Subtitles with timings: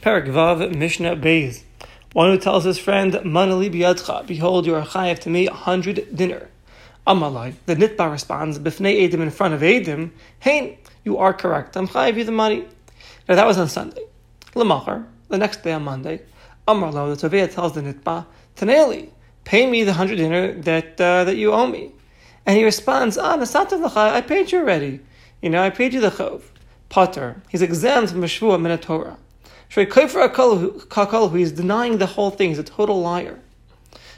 [0.00, 1.64] Perak Vav Mishnah Beis.
[2.12, 6.14] One who tells his friend, Manali biyadcha, behold, you are chayav to me a hundred
[6.14, 6.48] dinner.
[7.04, 11.88] Amalai, the nitba responds, Bifnei Edim in front of Edim, Hein, you are correct, I'm
[11.88, 12.64] chayav you the money.
[13.28, 14.04] Now that was on Sunday.
[14.54, 16.22] Lamachar, the next day on Monday,
[16.68, 18.24] Amarlo, the Tovea tells the nitba,
[18.54, 19.10] Taneli,
[19.42, 21.90] pay me the hundred dinner that uh, that you owe me.
[22.46, 25.00] And he responds, Ah, Nasatav I paid you already.
[25.42, 26.42] You know, I paid you the chov.
[26.88, 29.18] Potter, he's exempt from a shvua min Torah.
[29.70, 33.38] Kakal, who is denying the whole thing, is a total liar.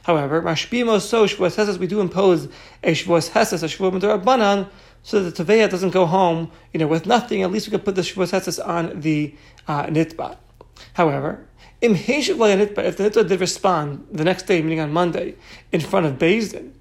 [0.04, 2.46] However, Mashbimo so Shavuos Hesed, we do impose
[2.82, 4.68] a Shavuos Hesed, a Shavuot
[5.02, 7.42] so that the Teveya doesn't go home, you know, with nothing.
[7.42, 9.34] At least we can put the Shavuos Hesed on the
[9.68, 10.36] uh, Nitba.
[10.94, 11.46] However,
[11.80, 15.34] Im if the Nitba did respond the next day, meaning on Monday,
[15.72, 16.72] in front of Bezdin,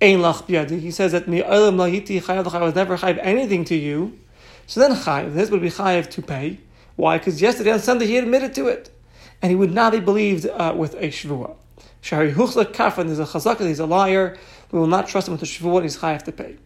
[0.00, 4.18] Ein Lach He says that Mi Olam Lahiti I was never chayiv anything to you.
[4.66, 6.58] So then chayiv, this would be chayiv to pay.
[6.96, 7.18] Why?
[7.18, 8.90] Because yesterday on Sunday he admitted to it.
[9.42, 11.56] And he would not be believed uh, with a shvua.
[12.00, 14.36] Shari huchla kafan is a chazaka, he's a liar.
[14.70, 16.56] We will not trust him with a shvua and he's high chayav to pay.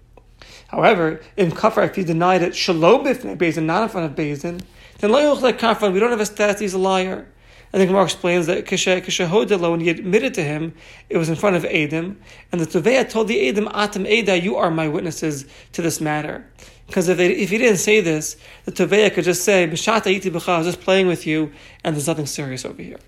[0.69, 4.61] However, in kafar, if he denied it shalom bifnei bezin, not in front of bezin,
[4.99, 7.27] then lo yuchla kafan, we don't have a status, he's a liar.
[7.73, 10.75] And the Gemara explains that Kishahodelo, when he admitted to him,
[11.11, 12.19] it was in front of Adam,
[12.51, 16.47] and the Tuveya told the Adam, Atam Eda, you are my witnesses to this matter.
[16.89, 20.31] Because if, they, if he didn't say this, the Toveya could just say, B'shata iti
[20.31, 21.53] b'cha, I was just playing with you,
[21.85, 22.99] and there's nothing serious over here.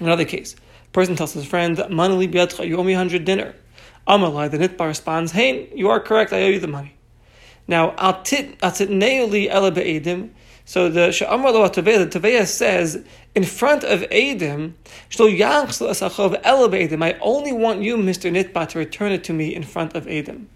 [0.00, 0.56] Another case.
[0.86, 3.54] A person tells his friend, Manali b'yadcha, you owe me a hundred dinner.
[4.08, 6.94] Amalai, the Nitbar responds, Hey, you are correct, I owe you the money.
[7.68, 10.30] Now, atit neuli ela be'edim,
[10.64, 14.74] so the Sha'amar lo the Taveya says, in front of Edim,
[17.02, 18.30] I only want you, Mr.
[18.30, 20.46] Nitba, to return it to me in front of Edim.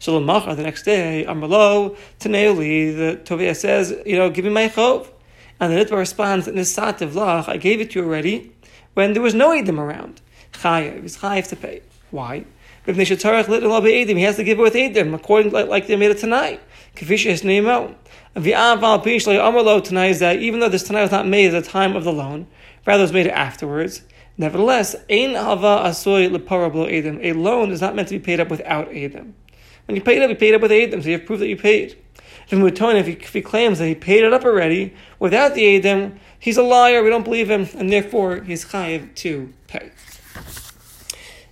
[0.00, 4.68] So Lamachar, the next day, Amrlo, Taneuli, the Tovia says, you know, give me my
[4.68, 5.08] chov.
[5.60, 8.50] And the Nitba responds, Nisat Lach, I gave it to you already
[8.94, 10.22] when there was no Edim around.
[10.52, 11.82] Chayev, he's chayev to pay.
[12.10, 12.46] Why?
[12.86, 13.04] If He
[14.22, 16.62] has to give it with Edim, according like, like they made it tonight.
[16.96, 17.94] Kafisha name out.
[19.84, 22.12] Tonight is that even though this tonight was not made at the time of the
[22.12, 22.46] loan,
[22.86, 24.00] rather it was made afterwards.
[24.38, 27.22] Nevertheless, ein hava asoy leparablo edim.
[27.22, 29.34] A loan is not meant to be paid up without edim.
[29.90, 31.48] When you paid it up, you paid up with Adam, so you have proof that
[31.48, 31.98] you paid.
[32.48, 36.56] If he, if he claims that he paid it up already without the Adam, he's
[36.56, 39.90] a liar, we don't believe him, and therefore he's chayiv to pay.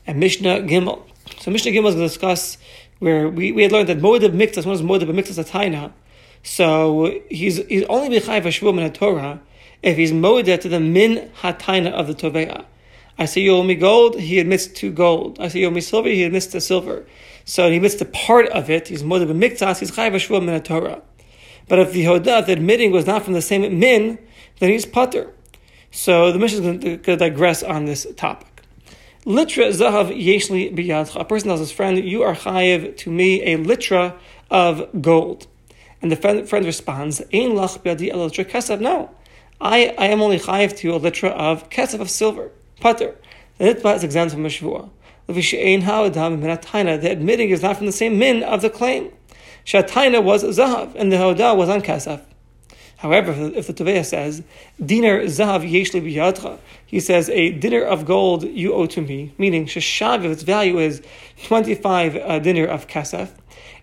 [0.06, 1.02] And Mishnah Gimel.
[1.40, 2.58] So Mishnah Gimel is going to discuss
[3.00, 5.90] where we, we had learned that Modib Miktas, one is Modib Miktas Ataina.
[6.44, 9.40] So he's, he's only chayiv Hashvum in Torah
[9.82, 12.66] if he's Modib to the Min Hataina of the Tovea.
[13.20, 15.40] I say you owe me gold, he admits to gold.
[15.40, 17.04] I say you owe me silver, he admits to silver.
[17.48, 18.88] So he missed to part of it.
[18.88, 19.78] He's more than a miktas.
[19.80, 21.00] He's chayiv shvuah min Torah.
[21.66, 24.18] But if the hodah, the admitting, was not from the same min,
[24.58, 25.32] then he's putter.
[25.90, 28.62] So the mission is going to digress on this topic.
[29.24, 31.18] Litra zahav yeshli biyadcha.
[31.18, 34.14] A person tells his friend, "You are chayiv to me a litra
[34.50, 35.46] of gold."
[36.02, 39.10] And the friend, friend responds, "Ein lach biyadi el litra kesef." No,
[39.58, 43.14] I, I am only chayiv to you a litra of kesef of silver, putter.
[43.58, 44.90] Nitba is exempt from a shvuah.
[45.28, 49.12] The admitting is not from the same min of the claim.
[49.66, 52.22] Shataina was zahav, and the hoda was on kasaf.
[52.96, 54.42] However, if the Taveh says,
[54.82, 59.66] dinar zahav yeshli biyadcha, he says, a dinar of gold you owe to me, meaning
[59.66, 61.02] sheshav, if its value is
[61.44, 63.30] 25 uh, dinar of kasaf,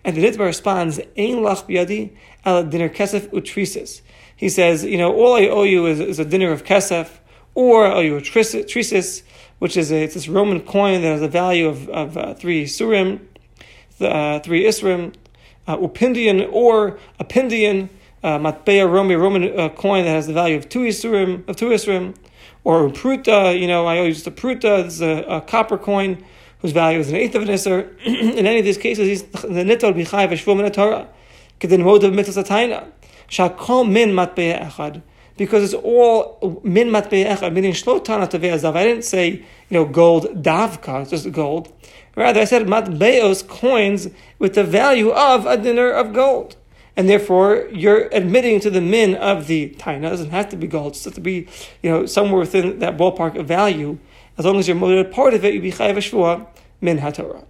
[0.04, 2.10] and the Nitba responds, ein lach biyadi
[2.44, 4.00] al dinar kasaf utrisis.
[4.36, 7.08] He says, you know, all I owe you is, is a dinar of kasaf,
[7.54, 9.22] or I owe you a trisis,
[9.58, 12.64] which is a, it's this Roman coin that has a value of, of uh, three
[12.64, 13.20] surim,
[14.00, 15.14] uh, three isrim,
[15.66, 17.88] uh, upindian, or a pindian,
[18.22, 21.68] uh, matbea Romi, Roman uh, coin that has the value of two isurim, of two
[21.68, 22.14] isrim,
[22.64, 26.24] or pruta, you know, I always use the pruta, this is a, a, copper coin
[26.60, 27.96] whose value is an eighth of an isser.
[28.06, 31.08] In any of these cases, the nitol b'chai v'shvum in a Torah,
[31.60, 32.90] kedin modav mitzvah satayna,
[33.28, 35.02] shakol min matbea echad
[35.36, 38.24] because it's all min matbei echad, meaning shlo tana.
[38.24, 41.72] I didn't say, you know, gold davka, it's just gold.
[42.16, 44.08] Rather, I said matbeos, coins
[44.38, 46.56] with the value of a dinner of gold.
[46.96, 50.06] And therefore, you're admitting to the min of the taina.
[50.06, 50.96] It doesn't have to be gold.
[50.96, 51.46] It has to be,
[51.82, 53.98] you know, somewhere within that ballpark of value.
[54.38, 56.46] As long as you're motivated part of it, you be chayav shvua
[56.80, 57.44] min hatorah.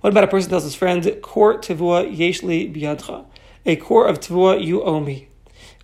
[0.00, 3.26] What about a person tells his friend, kor tevua yeshli biyadcha?
[3.66, 5.28] A core of tevua you owe me.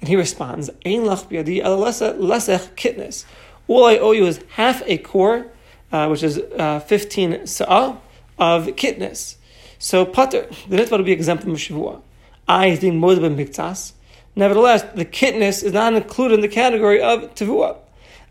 [0.00, 3.24] And he responds, Ein lach biyadi lesech kitness.
[3.68, 5.46] All I owe you is half a core,
[5.92, 7.98] uh, which is uh, 15 sa'ah
[8.38, 9.36] of kitness.
[9.78, 12.02] So pater, the nitva will be exempt from shavua.
[12.48, 13.92] I is think modib miktas.
[14.36, 17.76] Nevertheless, the kitness is not included in the category of tevua,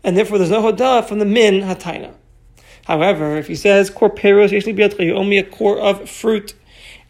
[0.02, 2.14] and therefore there's no hodah from the min hataina.
[2.84, 6.54] However, if he says kor peros you owe me a core of fruit,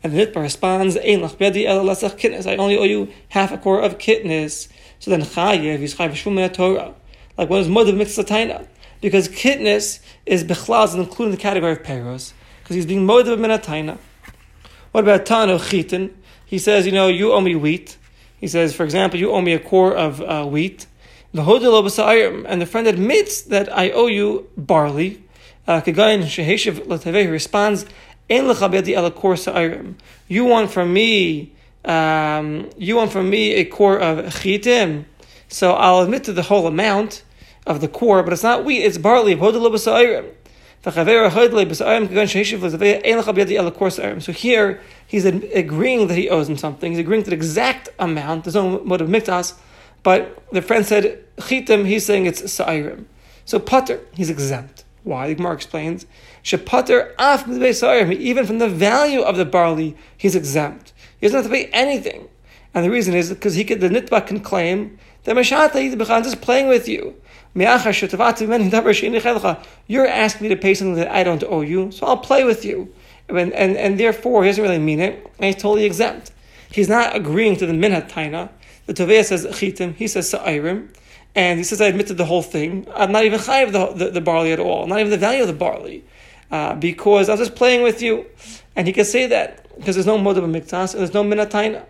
[0.02, 3.58] and the nitba responds ein lach bedi el kitness, I only owe you half a
[3.58, 4.68] core of kitness.
[4.98, 6.94] So then chayev he's chayev Torah,
[7.36, 8.66] like what is modav mitzvah
[9.00, 12.32] because kitness is bechlaz included in the category of peros,
[12.62, 13.98] because he's being modav minataina.
[14.92, 16.14] What about tano chitin?
[16.44, 17.96] He says, you know, you owe me wheat.
[18.38, 20.86] He says, for example, you owe me a core of uh, wheat.
[21.32, 25.22] And the friend admits that I owe you barley.
[25.68, 25.92] Uh, he
[27.28, 27.86] responds,
[30.28, 31.52] You want from me,
[31.84, 35.06] um, you want from me a core of chitim.
[35.48, 37.24] So I'll admit to the whole amount
[37.66, 39.34] of the core, but it's not wheat, it's barley.
[39.34, 39.50] So
[44.32, 46.92] here, he's agreeing that he owes him something.
[46.92, 48.44] He's agreeing to the exact amount.
[48.44, 49.54] There's no of miktas.
[50.02, 53.04] But the friend said, chitim, he's saying it's sa'irim.
[53.44, 54.84] So putter, he's exempt.
[55.02, 55.28] Why?
[55.28, 56.06] The Gemara explains,
[56.42, 57.48] shepater af
[58.12, 60.92] even from the value of the barley, he's exempt.
[61.20, 62.28] He doesn't have to pay anything.
[62.74, 66.68] And the reason is because he could, the nitba can claim that Mashata is playing
[66.68, 67.14] with you.
[67.52, 67.66] You're
[70.06, 72.94] asking me to pay something that I don't owe you, so I'll play with you.
[73.28, 76.30] And, and, and therefore, he doesn't really mean it, and he's totally exempt.
[76.70, 78.50] He's not agreeing to the minhat taina.
[78.86, 80.94] The Tovea says chitim, he says sa'irim,
[81.34, 82.86] and he says, I admitted the whole thing.
[82.94, 85.48] I'm not even chayiv the, the, the, barley at all, not even the value of
[85.48, 86.04] the barley,
[86.50, 88.26] uh, because I was just playing with you.
[88.74, 91.50] And he can say that, because there's no of a miktas, and there's no minhat
[91.50, 91.84] taina.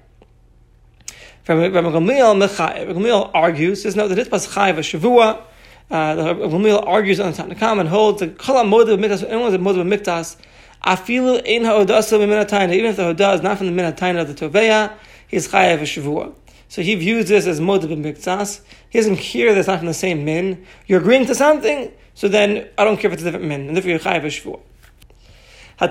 [1.49, 5.43] Rabbi Gamliel argues, says no, that it was chayiv a shavua,
[5.91, 9.25] uh, Gamliel argues on the Tanakam and holds the kol modav miktas.
[9.25, 10.37] Anyone who's a modav miktas,
[10.85, 12.73] afilu ein haodasa miminatayna.
[12.73, 14.93] Even if the hodah is not from the minatayna of the toveya,
[15.27, 16.33] he's chayav a shavua.
[16.71, 18.61] So he views this as modav miktas.
[18.91, 20.65] He doesn't care that it's not from the same min.
[20.87, 23.77] You're agreeing to something, so then I don't care if it's a different min, and
[23.77, 24.61] therefore you're chayav a shavua.
[25.83, 25.89] A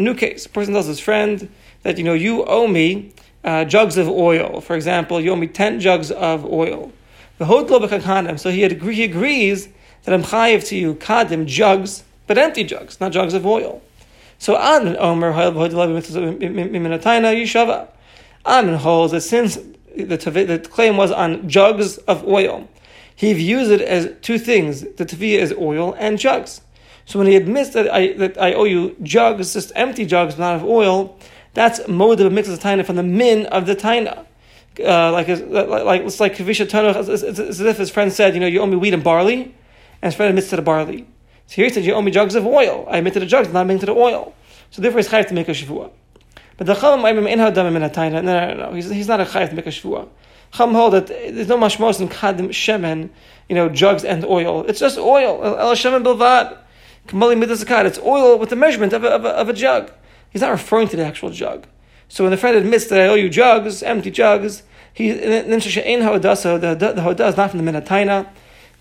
[0.00, 1.48] new case, a person tells his friend
[1.84, 3.12] that you know you owe me
[3.44, 4.60] uh, jugs of oil.
[4.60, 6.90] For example, you owe me ten jugs of oil.
[7.38, 9.68] So he, agree, he agrees
[10.02, 13.80] that I'm chayiv to you kadim jugs, but empty jugs, not jugs of oil.
[14.40, 17.86] So Admon Omer Yishava.
[18.44, 19.56] Admon holds that since
[19.96, 22.68] the, the claim was on jugs of oil,
[23.14, 26.60] he views it as two things: the taviyah is oil and jugs.
[27.04, 30.56] So when he admits that I that I owe you jugs, just empty jugs, not
[30.56, 31.16] of oil,
[31.54, 34.26] that's mode of a mix of taina from the min of the taina
[34.80, 38.40] uh, like, like, it's like Kavisha Tanoch, it's, it's, as if his friend said, you
[38.40, 39.54] know, you owe me wheat and barley,
[40.00, 41.06] and his friend admits to the barley.
[41.46, 42.86] So here he said, you owe me jugs of oil.
[42.88, 44.34] I admit to the jugs, not admit to the oil.
[44.70, 45.90] So therefore he's chayav to make a shavua.
[46.62, 47.82] But the Chacham Aimim in Hadam in
[48.12, 48.72] No, no, no, no.
[48.72, 50.08] He's, he's not a chayav to make a shavua.
[50.52, 53.10] Chacham hold that there's no mashmos in kadim shemen,
[53.48, 54.64] you know, jugs and oil.
[54.68, 55.42] It's just oil.
[55.42, 56.56] El shemen bilvad.
[57.08, 59.90] Kamali midas It's oil with the measurement of a, of a, of a jug.
[60.30, 61.66] He's not referring to the actual jug.
[62.06, 64.62] So when the friend admits that I owe you jugs, empty jugs,
[64.94, 68.28] he then the the hodah is not from the minataina,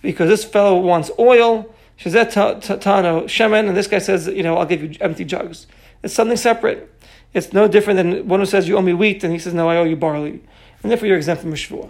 [0.03, 1.73] because this fellow wants oil.
[1.99, 5.65] Shazet tano shemen, and this guy says, you know, I'll give you empty jugs.
[6.03, 6.87] It's something separate.
[7.33, 9.69] It's no different than one who says you owe me wheat, and he says, no,
[9.69, 10.41] I owe you barley,
[10.81, 11.89] and therefore you're exempt from a shvua.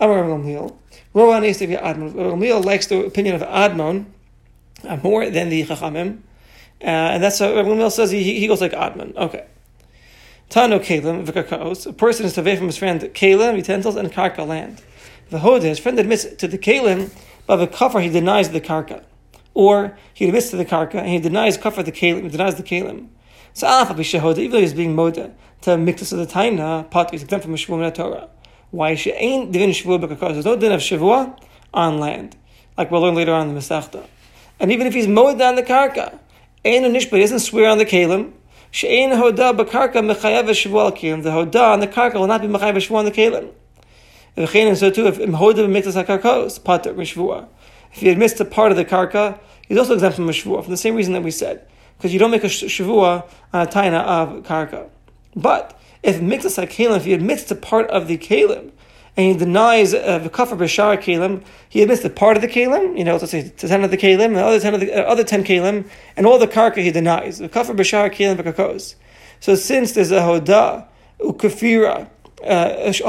[0.00, 0.76] Amar Gamliel.
[1.14, 4.06] Gamliel likes the opinion of Admon
[4.84, 6.18] uh, more than the Chachamim,
[6.82, 8.10] uh, and that's what Gamliel says.
[8.10, 9.14] He, he goes like Admon.
[9.16, 9.46] Okay.
[10.50, 14.80] Tano Kalim, Vikakaos, a person is away from his friend Kalim, utensils, and Karka land.
[15.30, 17.10] The Hoda, his friend admits to the Kalim,
[17.46, 19.02] but the Kafar he denies the Karka.
[19.54, 23.08] Or he admits to the Karka and he denies Kafar the Kalim, denies the Kalim.
[23.56, 25.32] So Alaf Abishahoda, even though he's being Moda,
[25.62, 28.28] to Miktas of the Taina, Pat is exempt from Shavua Torah.
[28.70, 30.34] Why she ain't divin Shavua Vikakaos?
[30.34, 31.40] There's no din of Shavua
[31.72, 32.36] on land,
[32.76, 34.04] like we'll learn later on in the Masechta.
[34.60, 36.18] And even if he's Moda on the Karka,
[36.66, 38.34] Ain't a Nishba, he doesn't swear on the Kalim,
[38.72, 41.22] She'ein hoda b'karka mechayev shvuah kelim.
[41.22, 43.52] The hoda on the karka will not be mechayev shvuah on the kelim.
[44.36, 47.48] And so too, if hoda b'miktas hakarkos pater mishvuah.
[47.94, 50.68] If he admits to part of the karka, he's also exempt from a shvuah for
[50.68, 54.02] the same reason that we said, because you don't make a shvuah on a taina
[54.02, 54.88] of karka.
[55.34, 58.72] But if mixes kalim, if he admits to part of the kalim,
[59.16, 61.42] and he denies uh, the kafir b'shar kalim.
[61.68, 64.34] He admits the part of the kalim, you know, let's say ten of the kalim,
[64.34, 67.38] the other ten of the uh, other ten kalim, and all the karka he denies.
[67.38, 68.94] The kafir b'shar kalim v'kakos.
[69.40, 70.86] So since there's a hoda
[71.20, 72.10] ukafira.
[72.44, 73.00] Uh, Since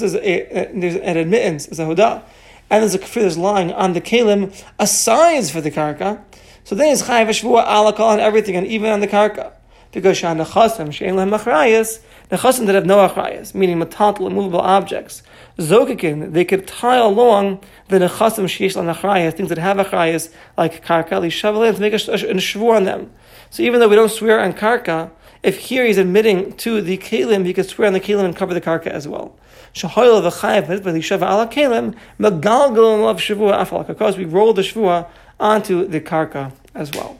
[0.00, 2.22] there's, a, there's an admittance, there's a hoda,
[2.70, 6.22] and there's a kafir lying on the kalim, assigns for the karka.
[6.64, 9.52] So then it's chayav shvua alakal and everything, and even on the karka.
[9.96, 15.22] because Shah Nechasim, Shein Lehem Achrayas, Nechasim that have no Achrayas, meaning metantal, immovable objects.
[15.58, 21.12] Zokikin, they could tie along the Nechasim Sheish Achrayas, things that have Achrayas, like Karka,
[21.12, 23.10] Shavalin, to make a, a, a shvur on them.
[23.48, 25.10] So even though we don't swear on Karka,
[25.42, 28.52] if here he's admitting to the Kalim, he could swear on the Kalim and cover
[28.52, 29.34] the Karka as well.
[29.76, 35.06] Shahoyel v'chayev v'lishava ala Kalim, megalgal of Shavua afal, because we roll the Shavua
[35.38, 37.18] onto the Karka as well.